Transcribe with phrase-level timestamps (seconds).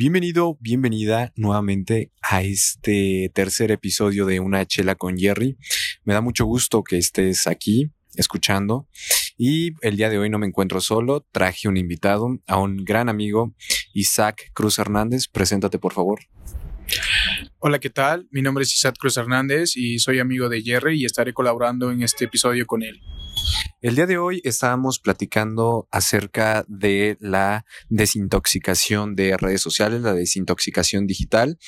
[0.00, 5.56] Bienvenido, bienvenida nuevamente a este tercer episodio de Una Chela con Jerry.
[6.04, 8.86] Me da mucho gusto que estés aquí escuchando.
[9.36, 13.08] Y el día de hoy no me encuentro solo, traje un invitado, a un gran
[13.08, 13.56] amigo,
[13.92, 15.26] Isaac Cruz Hernández.
[15.26, 16.20] Preséntate, por favor.
[17.60, 18.28] Hola, ¿qué tal?
[18.30, 22.04] Mi nombre es Isaac Cruz Hernández y soy amigo de Jerry y estaré colaborando en
[22.04, 23.00] este episodio con él.
[23.80, 31.08] El día de hoy estábamos platicando acerca de la desintoxicación de redes sociales, la desintoxicación
[31.08, 31.58] digital.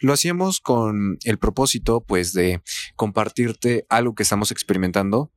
[0.00, 2.62] Lo hacíamos con el propósito, pues, de
[2.96, 5.30] compartirte algo que estamos experimentando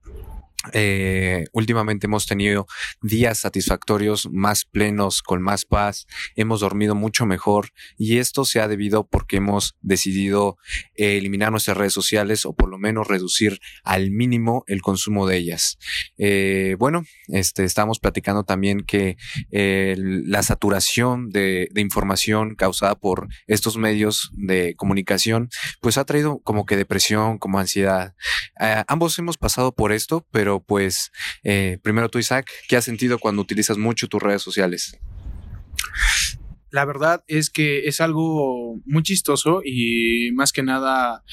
[0.73, 2.67] eh, últimamente hemos tenido
[3.01, 8.67] días satisfactorios más plenos, con más paz, hemos dormido mucho mejor y esto se ha
[8.67, 10.57] debido porque hemos decidido
[10.95, 15.37] eh, eliminar nuestras redes sociales o por lo menos reducir al mínimo el consumo de
[15.37, 15.77] ellas.
[16.17, 19.17] Eh, bueno, este, estamos platicando también que
[19.51, 25.49] la saturación de, de, información causada por estos medios de comunicación
[25.81, 28.15] pues ha traído como que depresión, como ansiedad.
[28.87, 31.11] ambos hemos pasado por esto, pero pues
[31.43, 34.97] eh, primero tú, Isaac, ¿qué has sentido cuando utilizas mucho tus redes sociales?
[36.69, 41.23] La verdad es que es algo muy chistoso y más que nada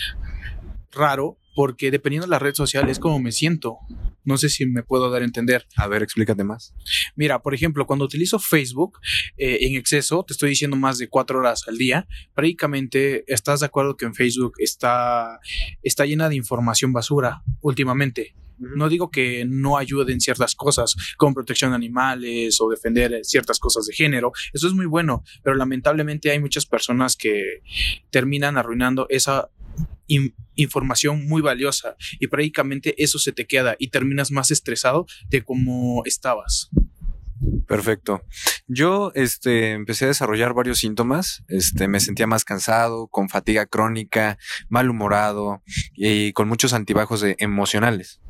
[0.93, 3.79] raro porque dependiendo de la red social es como me siento.
[4.25, 5.67] No sé si me puedo dar a entender.
[5.77, 6.75] A ver, explícate más.
[7.15, 8.99] Mira, por ejemplo, cuando utilizo Facebook
[9.37, 13.67] eh, en exceso, te estoy diciendo más de cuatro horas al día, prácticamente estás de
[13.67, 15.41] acuerdo que en Facebook está,
[15.83, 18.35] está llena de información basura últimamente.
[18.59, 23.87] No digo que no ayuden ciertas cosas como protección de animales o defender ciertas cosas
[23.87, 24.33] de género.
[24.53, 27.63] Eso es muy bueno, pero lamentablemente hay muchas personas que
[28.11, 29.51] terminan arruinando esa
[30.55, 36.03] información muy valiosa y prácticamente eso se te queda y terminas más estresado de como
[36.05, 36.71] estabas.
[37.67, 38.23] Perfecto.
[38.67, 41.45] Yo este, empecé a desarrollar varios síntomas.
[41.49, 44.39] Este, me sentía más cansado, con fatiga crónica,
[44.69, 45.63] malhumorado
[45.95, 48.21] y con muchos antibajos emocionales.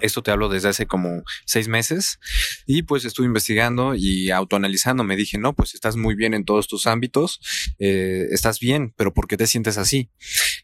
[0.00, 2.18] Esto te hablo desde hace como seis meses
[2.66, 5.04] y pues estuve investigando y autoanalizando.
[5.04, 7.40] Me dije, no, pues estás muy bien en todos tus ámbitos,
[7.78, 10.10] eh, estás bien, pero ¿por qué te sientes así?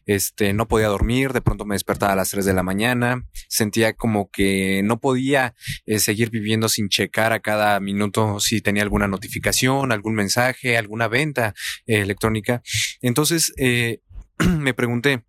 [0.05, 3.93] Este, no podía dormir, de pronto me despertaba a las 3 de la mañana, sentía
[3.93, 5.55] como que no podía
[5.85, 11.07] eh, seguir viviendo sin checar a cada minuto si tenía alguna notificación, algún mensaje, alguna
[11.07, 11.53] venta
[11.85, 12.61] eh, electrónica.
[13.01, 13.53] Entonces,
[14.59, 15.23] me pregunté,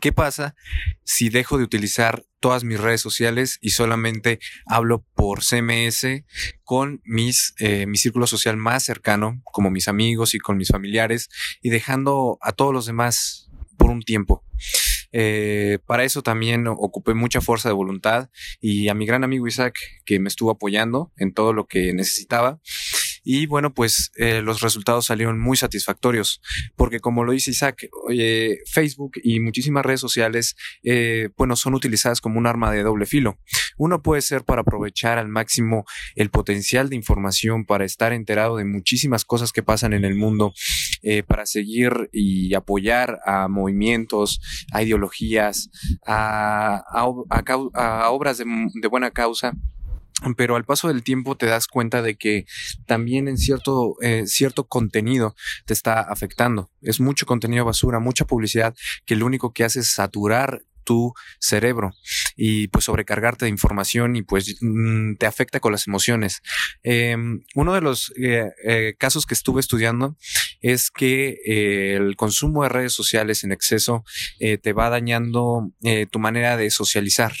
[0.00, 0.54] ¿Qué pasa
[1.02, 6.24] si dejo de utilizar todas mis redes sociales y solamente hablo por CMS
[6.62, 11.30] con mis, eh, mi círculo social más cercano, como mis amigos y con mis familiares,
[11.62, 14.44] y dejando a todos los demás por un tiempo?
[15.10, 18.28] Eh, para eso también ocupé mucha fuerza de voluntad
[18.60, 22.60] y a mi gran amigo Isaac, que me estuvo apoyando en todo lo que necesitaba.
[23.30, 26.40] Y bueno, pues eh, los resultados salieron muy satisfactorios,
[26.76, 27.86] porque como lo dice Isaac,
[28.64, 33.38] Facebook y muchísimas redes sociales, eh, bueno, son utilizadas como un arma de doble filo.
[33.76, 35.84] Uno puede ser para aprovechar al máximo
[36.14, 40.54] el potencial de información, para estar enterado de muchísimas cosas que pasan en el mundo,
[41.02, 44.40] eh, para seguir y apoyar a movimientos,
[44.72, 45.68] a ideologías,
[46.06, 46.82] a,
[48.08, 49.52] obras de buena causa
[50.36, 52.46] pero al paso del tiempo te das cuenta de que
[52.86, 55.34] también en cierto, eh, cierto contenido
[55.66, 56.70] te está afectando.
[56.82, 58.74] Es mucho contenido basura, mucha publicidad
[59.04, 61.92] que lo único que hace es saturar tu cerebro
[62.34, 66.40] y pues sobrecargarte de información y pues mm, te afecta con las emociones.
[66.82, 70.16] Em, uno de los eh, eh, casos que estuve estudiando
[70.62, 71.36] es que
[71.94, 74.04] el consumo de redes sociales en exceso
[74.38, 75.70] te va dañando
[76.10, 77.32] tu manera de socializar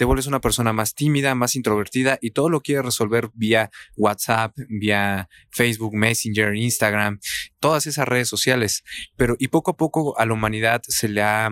[0.00, 4.56] te vuelves una persona más tímida, más introvertida y todo lo quieres resolver vía WhatsApp,
[4.70, 7.20] vía Facebook, Messenger, Instagram,
[7.58, 8.82] todas esas redes sociales.
[9.16, 11.50] Pero y poco a poco a la humanidad se le ha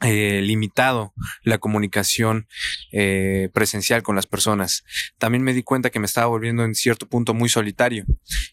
[0.00, 2.46] eh, limitado la comunicación
[2.92, 4.84] eh, presencial con las personas.
[5.18, 8.04] También me di cuenta que me estaba volviendo en cierto punto muy solitario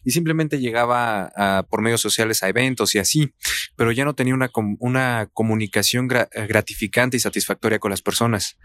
[0.04, 3.32] y simplemente llegaba a, por medios sociales a eventos y así,
[3.76, 8.58] pero ya no tenía una, una comunicación gratificante y satisfactoria con las personas.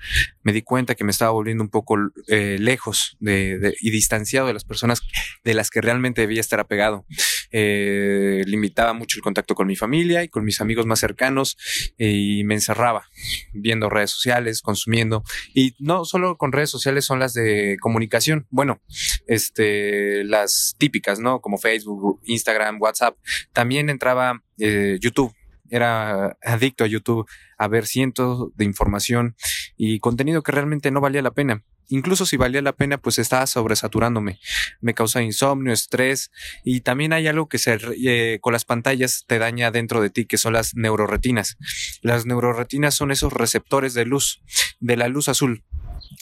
[0.43, 1.97] Me di cuenta que me estaba volviendo un poco
[2.27, 5.01] eh, lejos de, y distanciado de las personas
[5.43, 7.05] de las que realmente debía estar apegado.
[7.51, 11.57] Limitaba mucho el contacto con mi familia y con mis amigos más cercanos
[11.97, 13.07] y me cerraba
[13.53, 15.23] viendo redes sociales, consumiendo.
[15.53, 18.47] Y no solo con redes sociales son las de comunicación.
[18.49, 18.81] Bueno,
[19.27, 21.41] este, las típicas, ¿no?
[21.41, 23.17] Como Facebook, Instagram, WhatsApp.
[23.53, 25.33] También entraba eh, YouTube
[25.71, 27.25] era adicto a YouTube
[27.57, 29.35] a ver cientos de información
[29.77, 31.63] y contenido que realmente no valía la pena.
[31.91, 34.39] Incluso si valía la pena, pues estaba sobresaturándome.
[34.79, 36.31] Me causa insomnio, estrés
[36.63, 40.25] y también hay algo que se, eh, con las pantallas te daña dentro de ti,
[40.25, 41.57] que son las neuroretinas.
[42.01, 44.41] Las neuroretinas son esos receptores de luz,
[44.79, 45.63] de la luz azul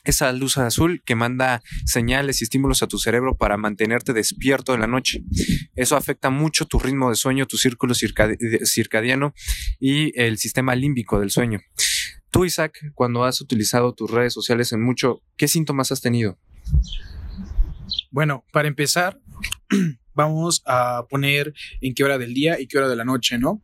[0.03, 4.81] esa luz azul que manda señales y estímulos a tu cerebro para mantenerte despierto en
[4.81, 5.23] la noche.
[5.75, 9.33] Eso afecta mucho tu ritmo de sueño, tu círculo circadiano
[9.79, 11.59] y el sistema límbico del sueño.
[12.31, 16.37] Tú, Isaac, cuando has utilizado tus redes sociales en mucho, ¿qué síntomas has tenido?
[18.11, 19.19] Bueno, para empezar,
[20.13, 23.63] vamos a poner en qué hora del día y qué hora de la noche, ¿no?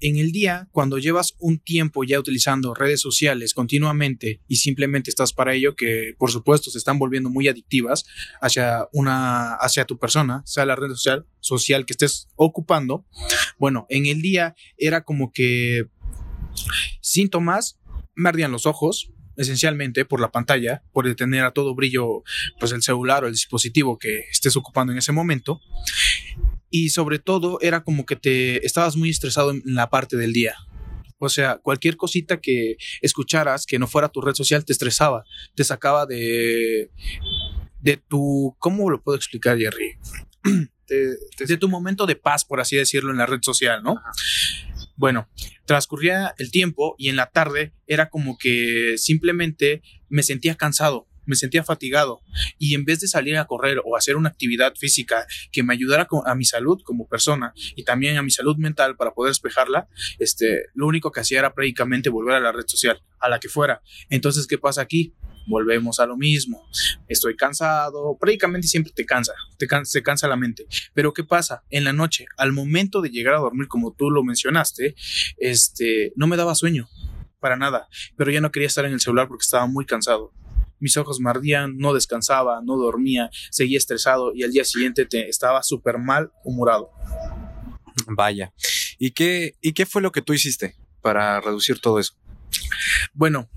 [0.00, 5.32] En el día, cuando llevas un tiempo ya utilizando redes sociales continuamente y simplemente estás
[5.32, 8.04] para ello, que por supuesto se están volviendo muy adictivas
[8.40, 13.06] hacia una, hacia tu persona, sea la red social, social que estés ocupando,
[13.58, 15.86] bueno, en el día era como que
[17.00, 17.79] síntomas,
[18.20, 22.22] me ardían los ojos, esencialmente por la pantalla, por detener a todo brillo
[22.58, 25.60] pues el celular o el dispositivo que estés ocupando en ese momento.
[26.68, 30.54] Y sobre todo era como que te estabas muy estresado en la parte del día.
[31.18, 35.24] O sea, cualquier cosita que escucharas que no fuera tu red social te estresaba,
[35.54, 36.90] te sacaba de
[37.80, 39.96] de tu ¿cómo lo puedo explicar, Jerry?
[40.90, 44.02] De, tu momento de paz, por así decirlo, en la red social, ¿no?
[45.00, 45.30] Bueno,
[45.64, 49.80] transcurría el tiempo y en la tarde era como que simplemente
[50.10, 52.20] me sentía cansado, me sentía fatigado
[52.58, 56.06] y en vez de salir a correr o hacer una actividad física que me ayudara
[56.26, 59.88] a mi salud como persona y también a mi salud mental para poder despejarla,
[60.18, 63.48] este, lo único que hacía era prácticamente volver a la red social, a la que
[63.48, 63.80] fuera.
[64.10, 65.14] Entonces, ¿qué pasa aquí?
[65.46, 66.68] Volvemos a lo mismo.
[67.08, 70.66] Estoy cansado, prácticamente siempre te cansa, te se cansa la mente.
[70.94, 71.64] Pero ¿qué pasa?
[71.70, 74.94] En la noche, al momento de llegar a dormir, como tú lo mencionaste,
[75.38, 76.88] este, no me daba sueño,
[77.40, 80.32] para nada, pero ya no quería estar en el celular porque estaba muy cansado.
[80.78, 85.28] Mis ojos me ardían, no descansaba, no dormía, seguía estresado y al día siguiente te,
[85.28, 86.90] estaba súper mal humorado.
[88.06, 88.52] Vaya.
[88.98, 92.14] ¿Y qué, ¿Y qué fue lo que tú hiciste para reducir todo eso?
[93.12, 93.48] Bueno,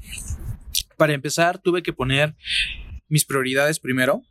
[1.03, 2.33] para empezar, tuve que poner
[3.09, 4.21] mis prioridades primero.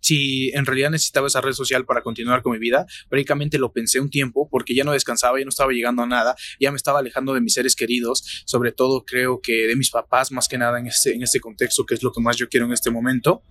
[0.00, 4.00] Si en realidad necesitaba esa red social para continuar con mi vida, prácticamente lo pensé
[4.00, 6.98] un tiempo porque ya no descansaba, ya no estaba llegando a nada, ya me estaba
[6.98, 10.80] alejando de mis seres queridos, sobre todo creo que de mis papás más que nada
[10.80, 13.44] en este, en este contexto, que es lo que más yo quiero en este momento,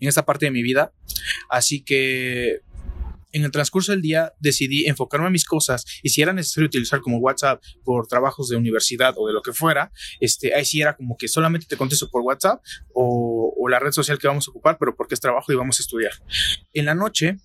[0.00, 0.94] en esta parte de mi vida.
[1.50, 2.62] Así que
[3.32, 7.00] en el transcurso del día decidí enfocarme en mis cosas y si era necesario utilizar
[7.00, 10.96] como WhatsApp por trabajos de universidad o de lo que fuera, este, ahí sí era
[10.96, 12.62] como que solamente te contesto por WhatsApp
[12.94, 15.82] o, la red social que vamos a ocupar, pero porque es trabajo y vamos a
[15.82, 16.12] estudiar.
[16.72, 17.36] En la noche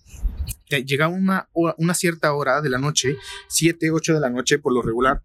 [0.86, 4.80] llega una, una cierta hora de la noche, 7, 8 de la noche por lo
[4.80, 5.22] regular,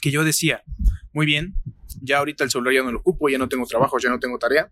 [0.00, 0.62] que yo decía,
[1.12, 1.54] muy bien,
[2.00, 4.38] ya ahorita el celular ya no lo ocupo, ya no tengo trabajo, ya no tengo
[4.38, 4.70] tarea.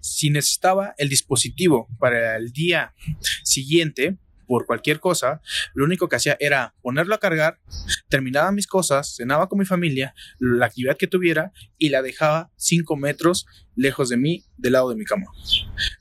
[0.00, 2.94] Si necesitaba el dispositivo para el día
[3.42, 5.40] siguiente, por cualquier cosa,
[5.74, 7.60] lo único que hacía era ponerlo a cargar,
[8.08, 12.96] terminaba mis cosas, cenaba con mi familia, la actividad que tuviera y la dejaba cinco
[12.96, 15.26] metros lejos de mí, del lado de mi cama.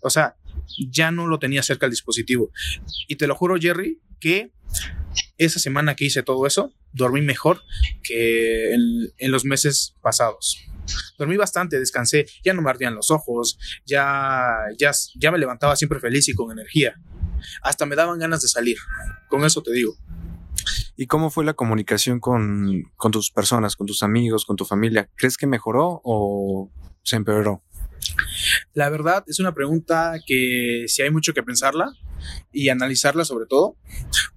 [0.01, 0.35] O sea,
[0.89, 2.51] ya no lo tenía cerca el dispositivo.
[3.07, 4.51] Y te lo juro, Jerry, que
[5.45, 7.61] esa semana que hice todo eso, dormí mejor
[8.03, 10.59] que en, los meses pasados.
[11.17, 14.47] Dormí bastante, descansé, ya no me ardían los ojos, ya,
[14.77, 16.95] ya, ya me levantaba siempre feliz y con energía.
[17.61, 18.77] Hasta me daban ganas de salir,
[19.29, 19.95] con eso te digo.
[20.95, 25.09] ¿Y cómo fue la comunicación con, con tus personas, con tus amigos, con tu familia?
[25.15, 26.71] ¿Crees que mejoró o
[27.03, 27.63] se empeoró?
[28.73, 31.93] La verdad es una pregunta que si hay mucho que pensarla
[32.51, 33.77] y analizarla sobre todo,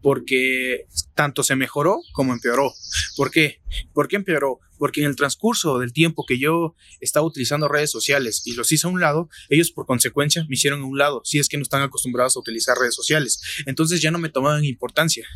[0.03, 2.73] porque tanto se mejoró como empeoró.
[3.17, 3.61] ¿Por qué?
[3.93, 4.61] ¿Por qué empeoró?
[4.79, 8.87] Porque en el transcurso del tiempo que yo estaba utilizando redes sociales y los hice
[8.87, 11.63] a un lado, ellos por consecuencia me hicieron a un lado, si es que no
[11.63, 13.41] están acostumbrados a utilizar redes sociales.
[13.65, 15.27] Entonces ya no me tomaban importancia.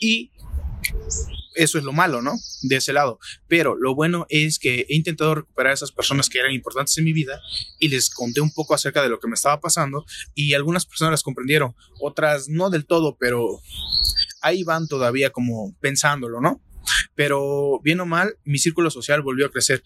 [0.00, 0.30] Y
[1.56, 2.34] eso es lo malo, ¿no?
[2.62, 3.18] De ese lado.
[3.48, 7.04] Pero lo bueno es que he intentado recuperar a esas personas que eran importantes en
[7.04, 7.40] mi vida
[7.78, 10.04] y les conté un poco acerca de lo que me estaba pasando
[10.34, 13.60] y algunas personas las comprendieron, otras no del todo, pero
[14.42, 16.62] ahí van todavía como pensándolo, ¿no?
[17.16, 19.82] Pero bien o mal, mi círculo social volvió a crecer.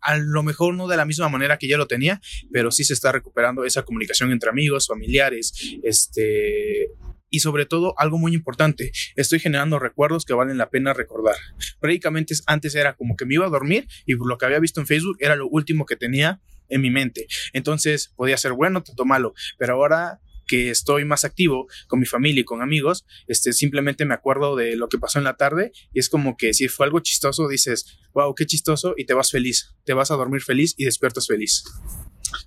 [0.00, 2.20] A lo mejor no de la misma manera que ya lo tenía,
[2.52, 5.52] pero sí se está recuperando esa comunicación entre amigos, familiares,
[5.84, 6.88] este,
[7.30, 11.36] y sobre todo algo muy importante, estoy generando recuerdos que valen la pena recordar.
[11.80, 14.86] Prácticamente antes era como que me iba a dormir y lo que había visto en
[14.86, 17.26] Facebook era lo último que tenía en mi mente.
[17.52, 22.42] Entonces podía ser bueno, tanto malo, pero ahora que estoy más activo con mi familia
[22.42, 26.00] y con amigos, este, simplemente me acuerdo de lo que pasó en la tarde y
[26.00, 29.74] es como que si fue algo chistoso, dices, wow, qué chistoso y te vas feliz,
[29.84, 31.64] te vas a dormir feliz y despiertas feliz.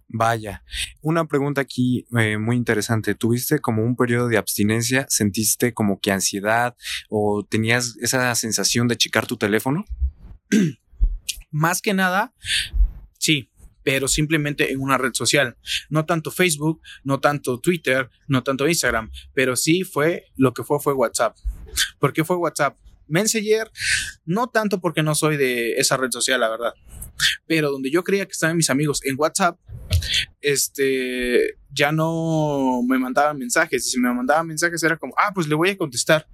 [0.08, 0.64] Vaya,
[1.02, 3.16] una pregunta aquí eh, muy interesante.
[3.16, 5.06] ¿Tuviste como un periodo de abstinencia?
[5.10, 6.76] ¿Sentiste como que ansiedad
[7.10, 9.86] o tenías esa sensación de checar tu teléfono?
[11.52, 12.34] Más que nada,
[13.18, 13.52] sí,
[13.84, 15.58] pero simplemente en una red social.
[15.90, 20.80] No tanto Facebook, no tanto Twitter, no tanto Instagram, pero sí fue lo que fue
[20.80, 21.38] fue WhatsApp.
[22.00, 22.78] ¿Por qué fue WhatsApp?
[23.08, 23.72] Messenger,
[24.26, 26.74] no tanto porque no soy de esa red social, la verdad.
[27.46, 29.60] Pero donde yo creía que estaban mis amigos en WhatsApp,
[30.42, 33.86] este, ya no me mandaban mensajes.
[33.88, 36.28] Y si me mandaban mensajes era como, ah, pues le voy a contestar.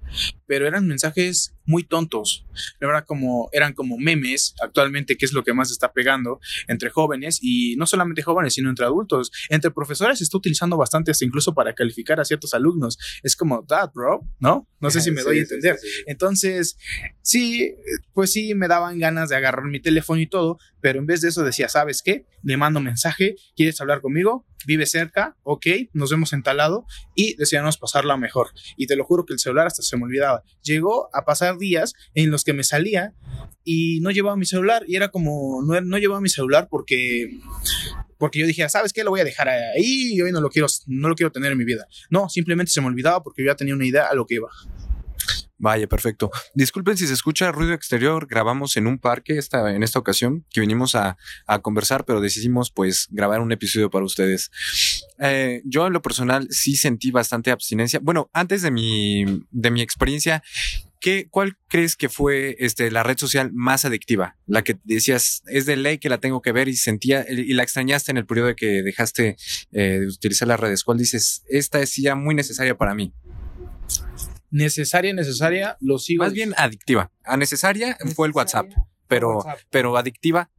[0.45, 2.45] Pero eran mensajes muy tontos.
[2.79, 7.39] Era como, eran como memes actualmente, que es lo que más está pegando entre jóvenes
[7.41, 9.31] y no solamente jóvenes, sino entre adultos.
[9.49, 12.97] Entre profesores se está utilizando bastante hasta incluso para calificar a ciertos alumnos.
[13.23, 14.67] Es como, that, bro, ¿no?
[14.79, 15.77] No sé si me doy a entender.
[16.05, 16.77] Entonces,
[17.21, 17.75] sí,
[18.13, 21.29] pues sí, me daban ganas de agarrar mi teléfono y todo, pero en vez de
[21.29, 22.25] eso decía, ¿sabes qué?
[22.43, 24.45] Le mando mensaje, ¿quieres hablar conmigo?
[24.65, 28.49] Vive cerca, ok, nos vemos en tal lado y deseamos pasarla mejor.
[28.77, 30.43] Y te lo juro que el celular hasta se me olvidaba.
[30.61, 33.13] Llegó a pasar días en los que me salía
[33.63, 37.39] y no llevaba mi celular y era como, no, no llevaba mi celular porque
[38.23, 39.03] porque yo dije, ¿sabes qué?
[39.03, 41.57] Lo voy a dejar ahí y hoy no lo quiero, no lo quiero tener en
[41.57, 41.87] mi vida.
[42.09, 44.49] No, simplemente se me olvidaba porque yo ya tenía una idea a lo que iba.
[45.63, 46.29] Vaya, perfecto.
[46.53, 48.27] Disculpen si se escucha ruido exterior.
[48.27, 51.15] Grabamos en un parque esta, en esta ocasión que vinimos a,
[51.61, 54.51] conversar, pero decidimos pues grabar un episodio para ustedes.
[55.19, 58.01] Eh, yo en lo personal sí sentí bastante abstinencia.
[58.03, 60.43] Bueno, antes de mi, de mi experiencia,
[60.99, 64.37] ¿Qué, ¿Cuál crees que fue este, la red social más adictiva?
[64.47, 67.63] La que decías, es de ley que la tengo que ver y sentía y la
[67.63, 69.35] extrañaste en el periodo de que dejaste
[69.73, 70.85] eh, de utilizar las redes.
[70.85, 73.13] ¿Cuál dices, esta es ya muy necesaria para mí?
[74.53, 76.23] Necesaria, necesaria, lo sigo.
[76.23, 77.11] Más bien adictiva.
[77.23, 78.67] A necesaria, fue el WhatsApp,
[79.07, 80.51] pero, pero adictiva.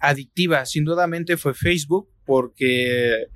[0.00, 3.28] Adictiva, sin dudamente fue Facebook, porque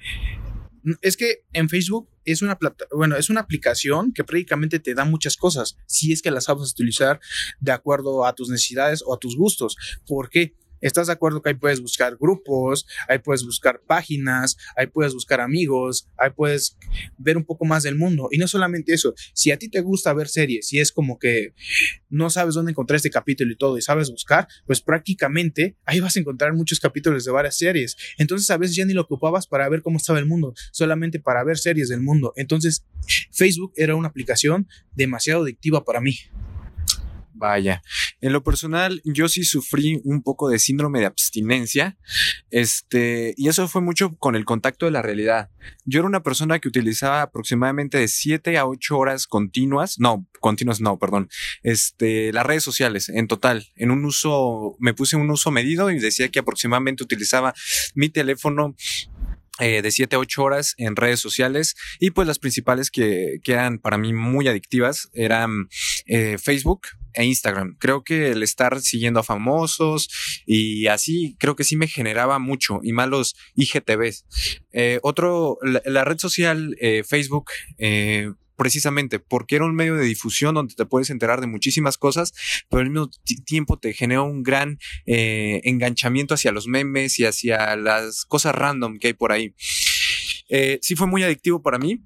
[1.00, 5.04] es que en Facebook es una plata, bueno, es una aplicación que prácticamente te da
[5.04, 7.20] muchas cosas, si es que las sabes utilizar
[7.60, 9.76] de acuerdo a tus necesidades o a tus gustos.
[10.06, 10.56] ¿Por qué?
[10.80, 15.40] ¿Estás de acuerdo que ahí puedes buscar grupos, ahí puedes buscar páginas, ahí puedes buscar
[15.40, 16.76] amigos, ahí puedes
[17.18, 18.28] ver un poco más del mundo?
[18.30, 21.54] Y no solamente eso, si a ti te gusta ver series y es como que
[22.08, 26.16] no sabes dónde encontrar este capítulo y todo y sabes buscar, pues prácticamente ahí vas
[26.16, 27.96] a encontrar muchos capítulos de varias series.
[28.18, 31.44] Entonces a veces ya ni lo ocupabas para ver cómo estaba el mundo, solamente para
[31.44, 32.32] ver series del mundo.
[32.36, 32.84] Entonces
[33.30, 36.16] Facebook era una aplicación demasiado adictiva para mí.
[37.40, 37.82] Vaya,
[38.20, 41.96] en lo personal yo sí sufrí un poco de síndrome de abstinencia,
[42.50, 45.48] este, y eso fue mucho con el contacto de la realidad.
[45.86, 50.82] Yo era una persona que utilizaba aproximadamente de 7 a 8 horas continuas, no, continuas
[50.82, 51.30] no, perdón,
[51.62, 55.98] este, las redes sociales en total, en un uso, me puse un uso medido y
[55.98, 57.54] decía que aproximadamente utilizaba
[57.94, 58.76] mi teléfono
[59.60, 63.52] eh, de 7 a 8 horas en redes sociales y pues las principales que, que
[63.52, 65.68] eran para mí muy adictivas eran
[66.06, 67.76] eh, Facebook, e Instagram.
[67.80, 70.08] Creo que el estar siguiendo a famosos
[70.46, 74.26] y así, creo que sí me generaba mucho y malos IGTVs.
[74.72, 77.50] Eh, otro, la, red social Facebook,
[78.60, 82.34] precisamente porque era un medio de difusión donde te puedes enterar de muchísimas cosas,
[82.68, 83.08] pero al mismo
[83.46, 89.06] tiempo te genera un gran enganchamiento hacia los memes y hacia las cosas random que
[89.06, 89.54] hay por ahí.
[90.82, 92.02] sí fue muy adictivo para mí.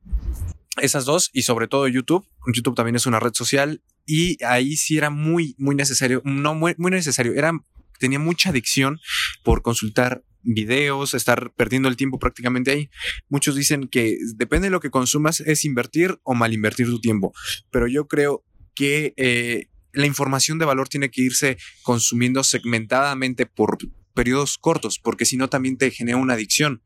[0.80, 2.24] Esas dos y sobre todo YouTube.
[2.54, 6.76] YouTube también es una red social y ahí sí era muy, muy necesario, no muy,
[6.78, 7.50] muy necesario, era,
[7.98, 9.00] tenía mucha adicción
[9.42, 12.90] por consultar videos, estar perdiendo el tiempo prácticamente ahí.
[13.28, 17.32] Muchos dicen que depende de lo que consumas, es invertir o mal invertir tu tiempo,
[17.70, 23.78] pero yo creo que eh, la información de valor tiene que irse consumiendo segmentadamente por
[24.14, 26.82] periodos cortos, porque si no también te genera una adicción.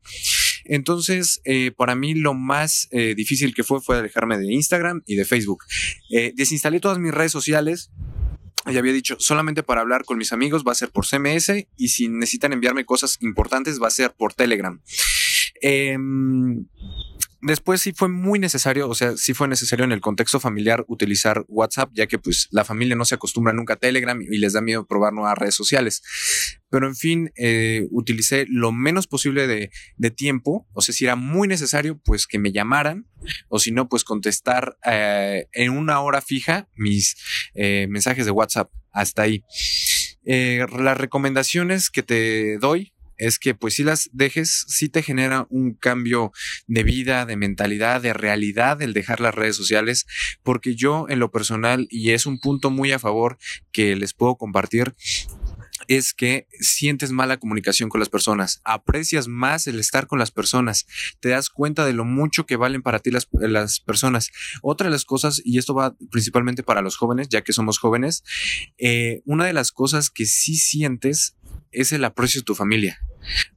[0.65, 5.15] Entonces, eh, para mí lo más eh, difícil que fue fue alejarme de Instagram y
[5.15, 5.63] de Facebook.
[6.11, 7.91] Eh, desinstalé todas mis redes sociales.
[8.65, 11.87] Ya había dicho, solamente para hablar con mis amigos va a ser por CMS y
[11.87, 14.81] si necesitan enviarme cosas importantes va a ser por Telegram.
[15.61, 16.65] Em,
[17.41, 21.45] después sí fue muy necesario, o sea, sí fue necesario en el contexto familiar utilizar
[21.47, 24.61] WhatsApp, ya que pues la familia no se acostumbra nunca a Telegram y les da
[24.61, 26.01] miedo probar nuevas redes sociales.
[26.69, 29.69] Pero en fin, eh, utilicé lo menos posible de,
[30.11, 33.07] tiempo, o sea, si era muy necesario, pues que me llamaran,
[33.47, 37.15] o si no, pues contestar eh, en una hora fija mis
[37.53, 38.71] eh, mensajes de WhatsApp.
[38.91, 39.43] Hasta ahí.
[40.25, 45.73] las recomendaciones que te doy es que pues si las dejes, sí te genera un
[45.73, 46.31] cambio
[46.67, 50.07] de vida, de mentalidad, de realidad el dejar las redes sociales,
[50.41, 53.37] porque yo en lo personal, y es un punto muy a favor
[53.71, 54.95] que les puedo compartir,
[55.87, 60.85] es que sientes mala comunicación con las personas, aprecias más el estar con las personas,
[61.19, 63.25] te das cuenta de lo mucho que valen para ti las,
[63.79, 64.29] personas.
[64.61, 68.23] Otra de las cosas, y esto va principalmente para los jóvenes, ya que somos jóvenes,
[68.77, 71.35] eh, una de las cosas que sí sientes
[71.71, 72.99] es el aprecio de tu familia.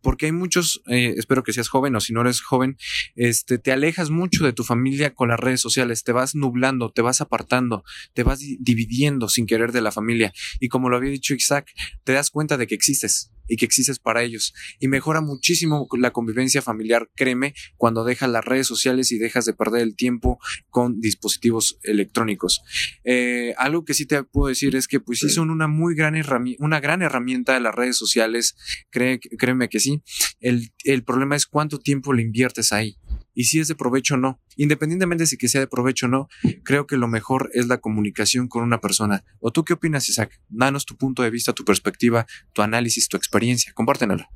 [0.01, 2.77] Porque hay muchos, eh, espero que seas joven o si no eres joven,
[3.17, 7.03] este, te alejas mucho de tu familia con las redes sociales, te vas nublando, te
[7.03, 10.33] vas apartando, te vas dividiendo sin querer de la familia.
[10.61, 11.71] Y como lo había dicho Isaac,
[12.05, 14.55] te das cuenta de que existes y que existes para ellos.
[14.81, 19.55] Y mejora muchísimo la convivencia familiar, créeme, cuando dejas las redes sociales y dejas de
[19.55, 20.39] perder el tiempo
[20.71, 22.63] con dispositivos electrónicos.
[23.05, 26.17] Eh, algo que sí te puedo decir es que pues sí son una muy gran
[26.17, 28.57] herramienta, una gran herramienta de las redes sociales,
[28.91, 30.03] créeme que sí.
[30.41, 32.97] El, el problema es cuánto tiempo le inviertes ahí
[33.35, 34.41] y si es de provecho o no.
[34.57, 36.29] Independientemente de si que sea de provecho o no,
[36.65, 39.25] creo que lo mejor es la comunicación con una persona.
[39.41, 40.41] ¿O tú qué opinas, Isaac?
[40.49, 43.73] Danos tu punto de vista, tu perspectiva, tu análisis, tu experiencia.
[43.75, 44.27] Compártenlo.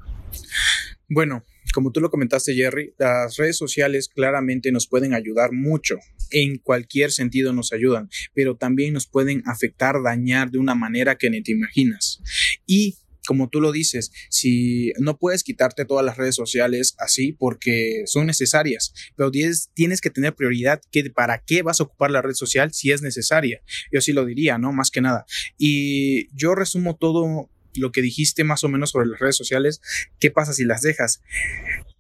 [1.09, 5.97] Bueno, como tú lo comentaste, Jerry, las redes sociales claramente nos pueden ayudar mucho.
[6.31, 11.31] En cualquier sentido nos ayudan, pero también nos pueden afectar, dañar de una manera que
[11.31, 12.21] ni te imaginas.
[12.67, 18.05] Y como tú lo dices, si no puedes quitarte todas las redes sociales así porque
[18.07, 22.23] son necesarias, pero tienes, tienes que tener prioridad que para qué vas a ocupar la
[22.23, 23.61] red social si es necesaria.
[23.93, 24.73] Yo sí lo diría, ¿no?
[24.73, 25.27] Más que nada.
[25.59, 29.81] Y yo resumo todo lo que dijiste más o menos sobre las redes sociales.
[30.19, 31.23] ¿Qué pasa si las dejas?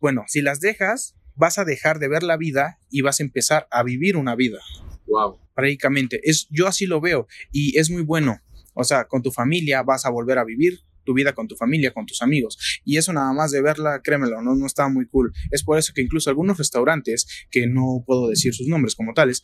[0.00, 3.68] Bueno, si las dejas, vas a dejar de ver la vida y vas a empezar
[3.70, 4.58] a vivir una vida.
[5.06, 5.38] Wow.
[5.54, 6.20] Prácticamente.
[6.24, 8.40] Es, yo así lo veo y es muy bueno.
[8.74, 11.94] O sea, con tu familia vas a volver a vivir tu vida con tu familia,
[11.94, 12.58] con tus amigos.
[12.84, 15.32] Y eso nada más de verla, créemelo, no, no está muy cool.
[15.50, 19.42] Es por eso que incluso algunos restaurantes, que no puedo decir sus nombres como tales,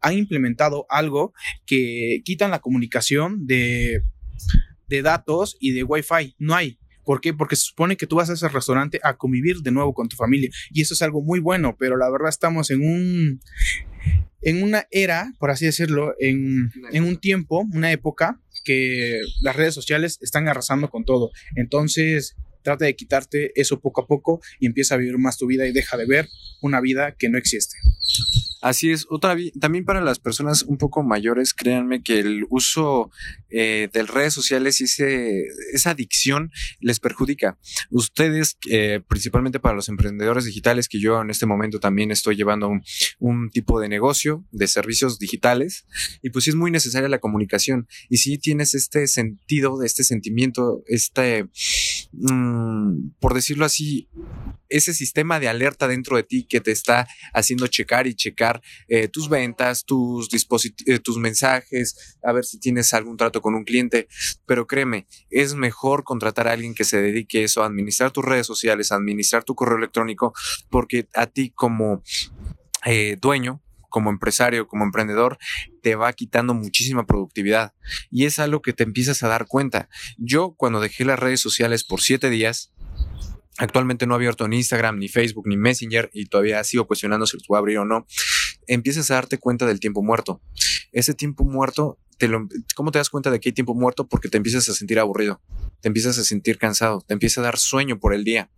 [0.00, 1.32] han implementado algo
[1.66, 4.04] que quitan la comunicación de,
[4.86, 6.36] de datos y de Wi-Fi.
[6.38, 6.78] No hay.
[7.04, 7.32] ¿Por qué?
[7.32, 10.16] Porque se supone que tú vas a ese restaurante a convivir de nuevo con tu
[10.16, 10.50] familia.
[10.70, 13.40] Y eso es algo muy bueno, pero la verdad estamos en un
[14.42, 19.74] en una era, por así decirlo, en, en, un tiempo, una época que las redes
[19.74, 21.30] sociales están arrasando con todo.
[21.56, 25.66] Entonces, trata de quitarte eso poco a poco y empieza a vivir más tu vida
[25.66, 26.28] y deja de ver
[26.60, 27.76] una vida que no existe.
[28.60, 29.06] Así es.
[29.08, 33.10] Otra también para las personas un poco mayores, créanme que el uso
[33.50, 37.56] eh, de redes sociales y ese, esa adicción les perjudica.
[37.90, 42.70] Ustedes, eh, principalmente para los emprendedores digitales, que yo en este momento también estoy llevando
[43.18, 45.86] un, tipo de negocio de servicios digitales,
[46.22, 47.86] y pues sí es muy necesaria la comunicación.
[48.08, 51.46] Y si tienes este sentido, este sentimiento, este,
[52.12, 54.08] mm, por decirlo así,
[54.68, 59.08] ese sistema de alerta dentro de ti que te está haciendo checar y checar eh,
[59.08, 64.08] tus ventas, tus dispositivos, tus mensajes, a ver si tienes algún trato con un cliente.
[64.46, 68.24] Pero créeme, es mejor contratar a alguien que se dedique a eso, a administrar tus
[68.24, 70.34] redes sociales, a administrar tu correo electrónico,
[70.70, 72.02] porque a ti como
[72.84, 75.38] eh, dueño, como empresario, como emprendedor,
[75.82, 77.72] te va quitando muchísima productividad.
[78.10, 79.88] Y es algo que te empiezas a dar cuenta.
[80.16, 82.72] Yo cuando dejé las redes sociales por siete días,
[83.58, 87.36] Actualmente no he abierto ni Instagram, ni Facebook, ni Messenger y todavía sigo cuestionando si
[87.36, 88.06] los voy a abrir o no.
[88.68, 90.40] Empiezas a darte cuenta del tiempo muerto.
[90.92, 94.06] Ese tiempo muerto, te lo, ¿cómo te das cuenta de que hay tiempo muerto?
[94.06, 95.40] Porque te empiezas a sentir aburrido,
[95.80, 98.48] te empiezas a sentir cansado, te empieza a dar sueño por el día.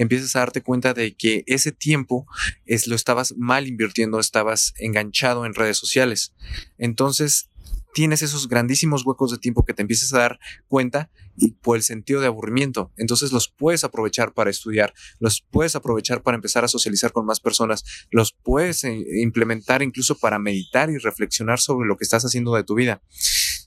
[0.00, 2.26] Empiezas a darte cuenta de que ese tiempo
[2.64, 6.32] es, lo estabas mal invirtiendo, estabas enganchado en redes sociales.
[6.78, 7.50] Entonces
[7.92, 11.82] tienes esos grandísimos huecos de tiempo que te empiezas a dar cuenta y por el
[11.82, 12.92] sentido de aburrimiento.
[12.96, 17.40] Entonces los puedes aprovechar para estudiar, los puedes aprovechar para empezar a socializar con más
[17.40, 22.54] personas, los puedes eh, implementar incluso para meditar y reflexionar sobre lo que estás haciendo
[22.54, 23.02] de tu vida.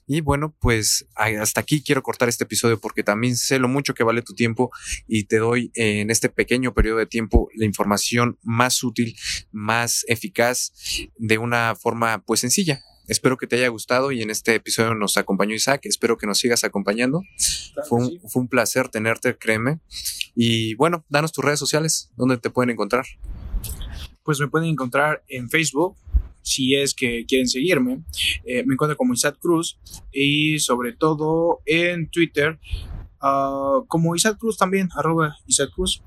[0.06, 4.04] Y bueno, pues hasta aquí quiero cortar este episodio porque también sé lo mucho que
[4.04, 4.70] vale tu tiempo
[5.06, 9.16] y te doy en este pequeño periodo de tiempo la información más útil,
[9.50, 10.72] más eficaz
[11.16, 12.82] de una forma pues sencilla.
[13.06, 15.82] Espero que te haya gustado y en este episodio nos acompañó Isaac.
[15.84, 17.22] Espero que nos sigas acompañando.
[17.86, 19.80] fue, un, fue un placer tenerte, créeme.
[20.34, 23.04] Y bueno, danos tus redes sociales, ¿dónde te pueden encontrar?
[24.22, 25.96] Pues me pueden encontrar en Facebook,
[26.44, 28.04] si es que quieren seguirme.
[28.44, 29.78] Eh, me encuentro como Isaac Cruz
[30.12, 32.60] y sobre todo en Twitter
[33.22, 36.02] uh, como Isaac Cruz también, arroba Isaac Cruz.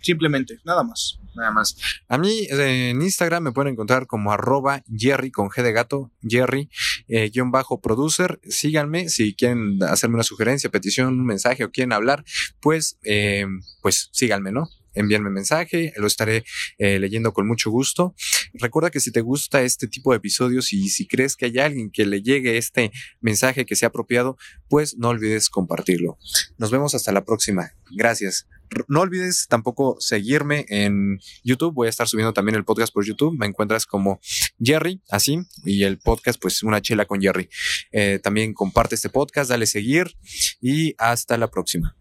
[0.00, 1.20] Simplemente, nada más.
[1.34, 1.76] Nada más.
[2.08, 6.68] A mí en Instagram me pueden encontrar como arroba Jerry con G de gato, Jerry,
[7.08, 8.40] eh, guion bajo producer.
[8.42, 12.24] Síganme si quieren hacerme una sugerencia, petición, un mensaje o quieren hablar,
[12.60, 13.46] pues, eh,
[13.80, 14.68] pues síganme, ¿no?
[14.94, 16.44] Envíenme mensaje, lo estaré
[16.78, 18.14] eh, leyendo con mucho gusto.
[18.54, 21.90] Recuerda que si te gusta este tipo de episodios y si crees que hay alguien
[21.90, 24.36] que le llegue este mensaje que sea apropiado,
[24.68, 26.18] pues no olvides compartirlo.
[26.58, 27.72] Nos vemos hasta la próxima.
[27.90, 28.46] Gracias.
[28.88, 31.74] No olvides tampoco seguirme en YouTube.
[31.74, 33.36] Voy a estar subiendo también el podcast por YouTube.
[33.38, 34.20] Me encuentras como
[34.58, 37.48] Jerry, así, y el podcast, pues una chela con Jerry.
[37.92, 40.16] Eh, también comparte este podcast, dale seguir
[40.60, 41.96] y hasta la próxima.